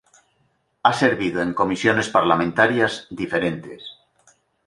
Ha 0.81 0.93
servido 0.93 1.43
en 1.43 1.53
comisiones 1.53 2.09
parlamentarias 2.09 3.05
diferentes. 3.11 3.83